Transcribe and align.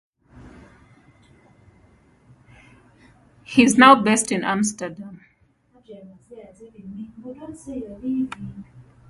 He 3.43 3.63
is 3.63 3.77
now 3.77 3.93
based 3.93 4.31
in 4.31 4.43
Amsterdam. 4.43 5.19